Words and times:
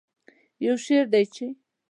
یو 0.65 0.75
شعر 0.85 1.05
دی 1.13 1.23
چې 1.35 1.45